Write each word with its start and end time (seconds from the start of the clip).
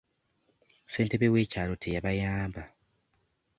Ssentebe 0.91 1.27
w'ekyalo 1.33 1.75
teyabayamba. 1.81 2.63